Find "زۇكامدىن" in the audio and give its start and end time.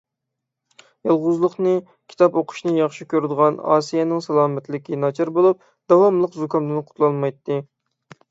6.45-6.83